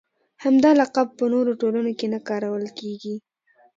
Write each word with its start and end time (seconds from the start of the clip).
همدا 0.43 0.69
لقب 0.79 1.07
علامه 1.07 1.13
په 1.19 1.25
نورو 1.33 1.51
ټولنو 1.61 1.91
کې 1.99 2.07
نه 2.13 2.19
کارول 2.27 2.65
کېږي. 2.79 3.15